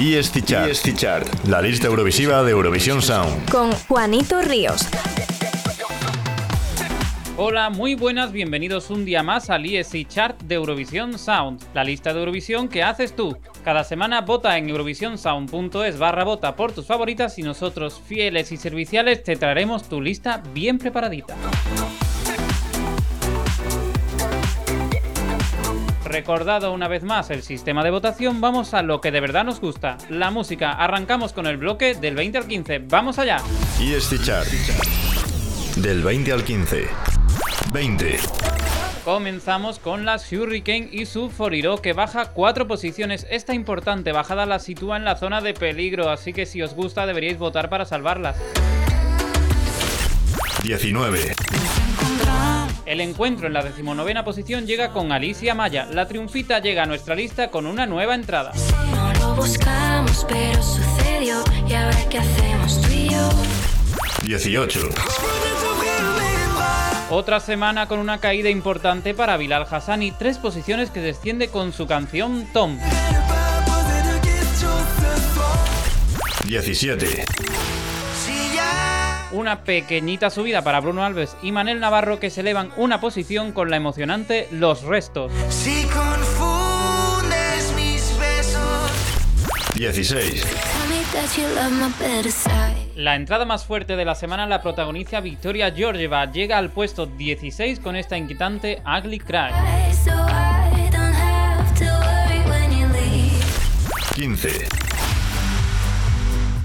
[0.00, 0.70] Chart.
[0.70, 1.44] ESC Chart.
[1.44, 3.50] La lista Eurovisiva de Eurovisión Sound.
[3.50, 4.88] Con Juanito Ríos.
[7.36, 12.14] Hola, muy buenas, bienvenidos un día más al ESC Chart de Eurovisión Sound, la lista
[12.14, 13.36] de Eurovisión que haces tú.
[13.62, 19.22] Cada semana vota en eurovisionsound.es barra vota por tus favoritas y nosotros, fieles y serviciales,
[19.22, 21.36] te traeremos tu lista bien preparadita.
[26.10, 29.60] Recordado una vez más el sistema de votación, vamos a lo que de verdad nos
[29.60, 30.72] gusta, la música.
[30.72, 32.80] Arrancamos con el bloque del 20 al 15.
[32.88, 33.36] ¡Vamos allá!
[33.80, 34.48] ESC Chart.
[35.76, 36.88] Del 20 al 15.
[37.72, 38.18] 20.
[39.04, 43.24] Comenzamos con las Hurricane y su Foriro que baja 4 posiciones.
[43.30, 47.06] Esta importante bajada la sitúa en la zona de peligro, así que si os gusta
[47.06, 48.36] deberíais votar para salvarlas.
[50.64, 51.36] 19.
[52.90, 55.86] El encuentro en la decimonovena posición llega con Alicia Maya.
[55.92, 58.50] La triunfita llega a nuestra lista con una nueva entrada.
[58.90, 61.36] No lo buscamos, pero sucedió.
[61.68, 63.28] ¿Y ahora qué hacemos tú y yo?
[64.24, 64.80] 18.
[67.10, 71.86] Otra semana con una caída importante para Bilal Hassani, tres posiciones que desciende con su
[71.86, 72.76] canción Tom.
[76.44, 77.24] 17.
[79.32, 83.70] Una pequeñita subida para Bruno Alves y Manel Navarro que se elevan una posición con
[83.70, 85.30] la emocionante Los Restos.
[85.48, 85.86] Si
[89.74, 90.44] 16.
[92.96, 96.30] La entrada más fuerte de la semana la protagoniza Victoria Georgieva.
[96.30, 99.54] Llega al puesto 16 con esta inquietante Ugly Crack.
[104.16, 104.68] 15.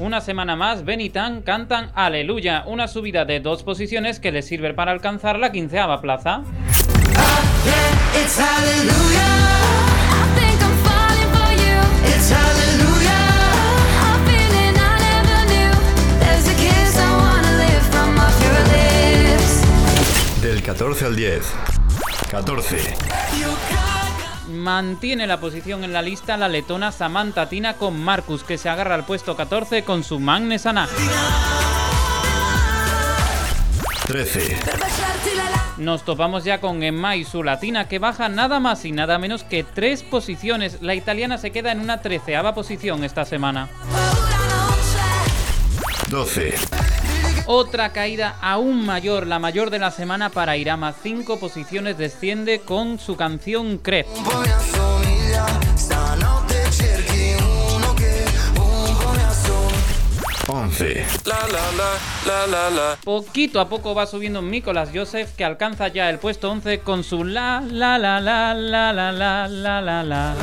[0.00, 4.46] Una semana más, Ben y Tan cantan Aleluya, una subida de dos posiciones que les
[4.46, 6.42] sirve para alcanzar la quinceava plaza.
[20.40, 21.42] Del 14 al 10.
[22.30, 23.89] 14.
[24.50, 28.94] Mantiene la posición en la lista la letona Samantha Tina con Marcus, que se agarra
[28.94, 30.88] al puesto 14 con su Magne Sana.
[34.06, 34.56] 13.
[35.78, 39.44] Nos topamos ya con Emma y su latina, que baja nada más y nada menos
[39.44, 40.82] que tres posiciones.
[40.82, 43.68] La italiana se queda en una treceava posición esta semana.
[46.08, 46.54] 12.
[47.52, 50.94] Otra caída aún mayor, la mayor de la semana para Irama.
[51.02, 54.06] Cinco posiciones desciende con su canción Crep.
[54.16, 57.34] Un po' mi assomiglia Stanotte cerchi
[57.74, 58.24] uno che
[58.56, 61.06] un po' mi assomiglia 11.
[61.24, 65.88] La la la la la la Poquito a poco va subiendo Nicolas Joseph, que alcanza
[65.88, 70.02] ya el puesto 11 con su la la la la la la la la la
[70.04, 70.36] la.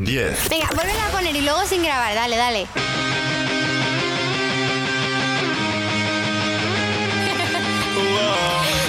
[0.00, 0.48] 10.
[0.50, 2.66] Venga, vuelven a poner y luego sin grabar, dale, dale.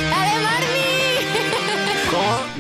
[0.09, 0.89] ¡Dale, Marmi!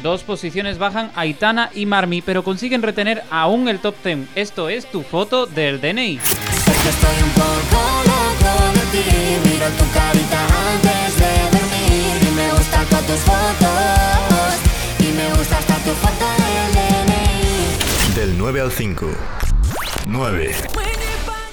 [0.01, 4.29] Dos posiciones bajan Aitana y Marmi, pero consiguen retener aún el top 10.
[4.35, 6.19] Esto es tu foto del DNI.
[6.19, 9.03] Sé que estoy un poco loco de ti.
[9.49, 10.39] Miro tu carita
[10.71, 12.17] antes de dormir.
[12.21, 14.53] Y me gustan todas tus fotos.
[14.99, 18.15] Y me gusta hasta tu foto del DNI.
[18.15, 19.07] Del 9 al 5.
[20.07, 20.55] 9.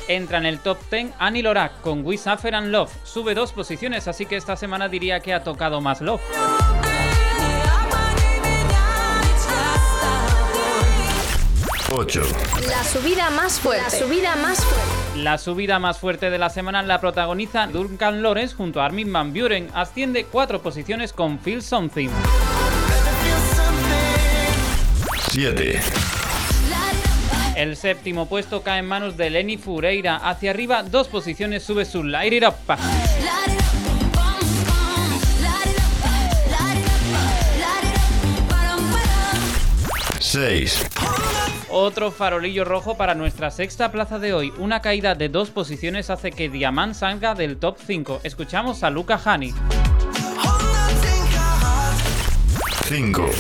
[0.09, 2.93] Entra en el top 10 Annie Lorak con We Suffer and Love.
[3.05, 6.23] Sube dos posiciones, así que esta semana diría que ha tocado más Love.
[11.89, 12.23] 8.
[12.69, 13.85] La subida más fuerte.
[13.85, 15.23] La subida más fuerte.
[15.23, 19.33] La subida más fuerte de la semana la protagoniza Duncan Lawrence junto a Armin Van
[19.33, 19.71] Buren.
[19.73, 22.09] Asciende cuatro posiciones con Feel Something.
[25.31, 25.81] 7.
[27.57, 30.17] El séptimo puesto cae en manos de Lenny Fureira.
[30.17, 32.55] Hacia arriba, dos posiciones sube su Light It Up.
[40.21, 40.87] 6.
[41.71, 44.53] Otro farolillo rojo para nuestra sexta plaza de hoy.
[44.59, 48.21] Una caída de dos posiciones hace que Diamant salga del top 5.
[48.23, 49.55] Escuchamos a Luca Hani.
[52.85, 53.31] 5.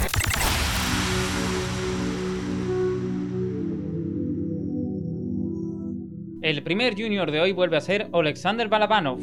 [6.46, 9.18] El primer junior de hoy vuelve a ser Alexander Balabanov.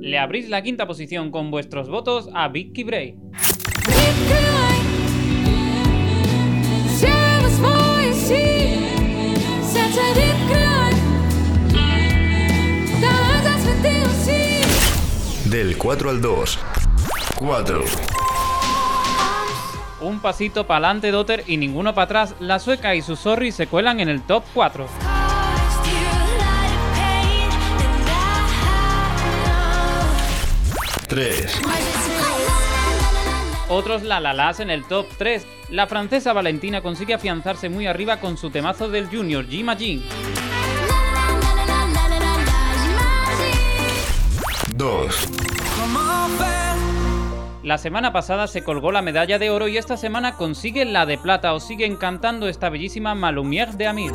[0.00, 3.14] Le abrís la quinta posición con vuestros votos a Vicky Bray.
[15.48, 16.58] Del 4 al 2.
[17.38, 17.84] 4.
[20.02, 22.34] Un pasito para adelante Dotter y ninguno para atrás.
[22.40, 24.86] La sueca y su Sorry se cuelan en el top 4.
[31.08, 31.60] 3,
[33.68, 35.46] Otros la la las en el top 3.
[35.68, 40.02] La francesa Valentina consigue afianzarse muy arriba con su temazo del Junior G-Magin.
[44.74, 45.28] 2,
[47.62, 51.16] La semana pasada se colgó la medalla de oro y esta semana consigue la de
[51.16, 54.12] plata o siguen cantando esta bellísima Malumière de Amir.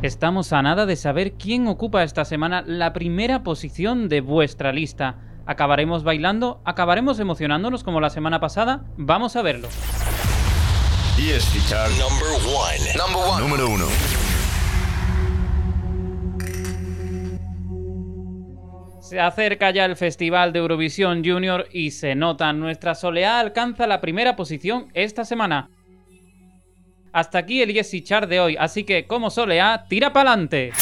[0.00, 5.18] Estamos a nada de saber quién ocupa esta semana la primera posición de vuestra lista.
[5.44, 6.62] ¿Acabaremos bailando?
[6.64, 8.86] ¿Acabaremos emocionándonos como la semana pasada?
[8.96, 9.68] Vamos a verlo.
[11.18, 12.28] ESC Chart Number
[13.36, 13.38] 1.
[13.38, 14.23] Número 1.
[19.04, 24.00] Se acerca ya el Festival de Eurovisión Junior y se nota, nuestra Soleá alcanza la
[24.00, 25.68] primera posición esta semana.
[27.12, 30.72] Hasta aquí el Yes Chart de hoy, así que como Soleá, tira pa'lante.